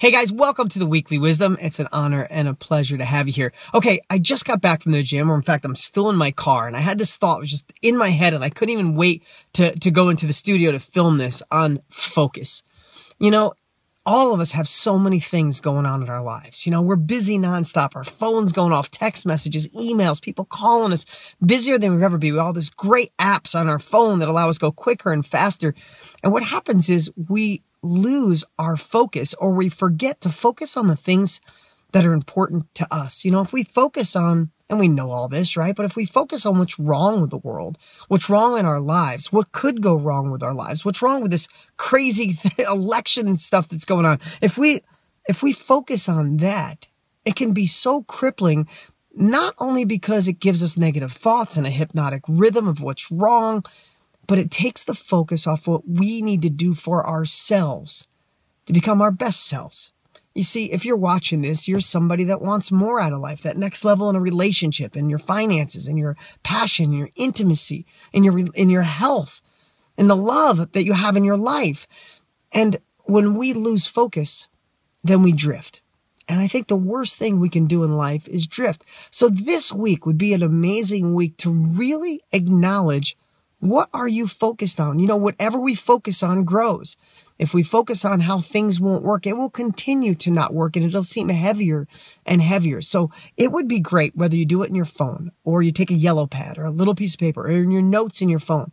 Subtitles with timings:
[0.00, 1.56] Hey guys, welcome to the Weekly Wisdom.
[1.60, 3.52] It's an honor and a pleasure to have you here.
[3.72, 6.30] Okay, I just got back from the gym, or in fact, I'm still in my
[6.30, 8.96] car, and I had this thought, was just in my head, and I couldn't even
[8.96, 9.22] wait
[9.54, 12.62] to, to go into the studio to film this on focus.
[13.18, 13.54] You know,
[14.06, 16.66] all of us have so many things going on in our lives.
[16.66, 17.96] You know, we're busy nonstop.
[17.96, 21.06] Our phone's going off, text messages, emails, people calling us,
[21.44, 22.34] busier than we've ever been.
[22.34, 25.24] With all these great apps on our phone that allow us to go quicker and
[25.24, 25.74] faster.
[26.22, 30.96] And what happens is we lose our focus or we forget to focus on the
[30.96, 31.40] things
[31.92, 33.24] that are important to us.
[33.24, 35.76] You know, if we focus on and we know all this, right?
[35.76, 39.30] But if we focus on what's wrong with the world, what's wrong in our lives,
[39.30, 41.46] what could go wrong with our lives, what's wrong with this
[41.76, 44.80] crazy election stuff that's going on, if we
[45.26, 46.86] if we focus on that,
[47.24, 48.68] it can be so crippling
[49.16, 53.64] not only because it gives us negative thoughts and a hypnotic rhythm of what's wrong,
[54.26, 58.08] but it takes the focus off what we need to do for ourselves
[58.66, 59.92] to become our best selves.
[60.34, 63.56] You see, if you're watching this, you're somebody that wants more out of life, that
[63.56, 68.24] next level in a relationship, in your finances, in your passion, in your intimacy, in
[68.24, 69.40] your, in your health,
[69.96, 71.86] in the love that you have in your life.
[72.50, 74.48] And when we lose focus,
[75.04, 75.82] then we drift.
[76.26, 78.84] And I think the worst thing we can do in life is drift.
[79.10, 83.16] So this week would be an amazing week to really acknowledge
[83.64, 84.98] what are you focused on?
[84.98, 86.96] You know, whatever we focus on grows.
[87.38, 90.84] If we focus on how things won't work, it will continue to not work and
[90.84, 91.88] it'll seem heavier
[92.26, 92.80] and heavier.
[92.80, 95.90] So it would be great whether you do it in your phone or you take
[95.90, 98.38] a yellow pad or a little piece of paper or in your notes in your
[98.38, 98.70] phone.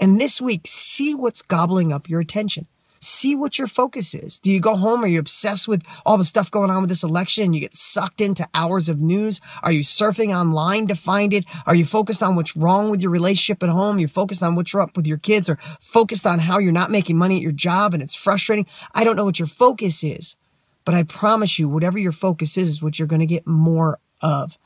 [0.00, 2.66] And this week, see what's gobbling up your attention
[3.04, 4.38] see what your focus is.
[4.38, 5.04] Do you go home?
[5.04, 7.74] Are you obsessed with all the stuff going on with this election and you get
[7.74, 9.40] sucked into hours of news?
[9.62, 11.44] Are you surfing online to find it?
[11.66, 13.98] Are you focused on what's wrong with your relationship at home?
[13.98, 17.18] You're focused on what's up with your kids or focused on how you're not making
[17.18, 18.66] money at your job and it's frustrating.
[18.94, 20.36] I don't know what your focus is,
[20.84, 23.98] but I promise you, whatever your focus is, is what you're going to get more
[24.20, 24.58] of.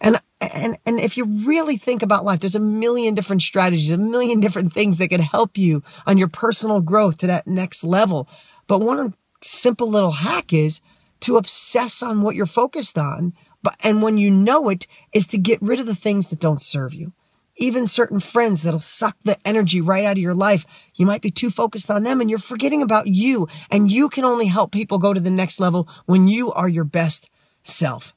[0.00, 0.16] And
[0.54, 4.40] and and if you really think about life, there's a million different strategies, a million
[4.40, 8.28] different things that can help you on your personal growth to that next level.
[8.66, 10.80] But one simple little hack is
[11.20, 13.34] to obsess on what you're focused on.
[13.62, 16.60] But and when you know it, is to get rid of the things that don't
[16.60, 17.12] serve you.
[17.56, 20.66] Even certain friends that'll suck the energy right out of your life.
[20.96, 23.46] You might be too focused on them and you're forgetting about you.
[23.70, 26.84] And you can only help people go to the next level when you are your
[26.84, 27.30] best
[27.62, 28.12] self.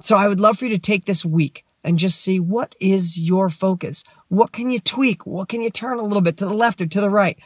[0.00, 3.18] So I would love for you to take this week and just see what is
[3.18, 4.04] your focus.
[4.28, 5.26] What can you tweak?
[5.26, 7.38] What can you turn a little bit to the left or to the right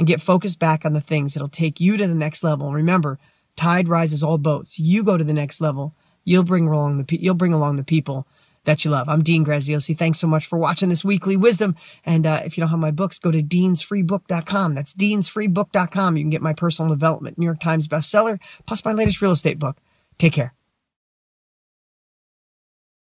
[0.00, 2.72] and get focused back on the things that'll take you to the next level.
[2.72, 3.18] Remember,
[3.54, 4.78] tide rises all boats.
[4.78, 5.94] You go to the next level.
[6.24, 8.26] You'll bring along the you'll bring along the people
[8.64, 9.08] that you love.
[9.10, 9.96] I'm Dean Graziosi.
[9.96, 11.76] Thanks so much for watching this weekly wisdom.
[12.06, 14.74] And uh, if you don't have my books, go to deansfreebook.com.
[14.74, 16.16] That's deansfreebook.com.
[16.16, 19.58] You can get my personal development, New York Times bestseller, plus my latest real estate
[19.58, 19.76] book.
[20.18, 20.54] Take care.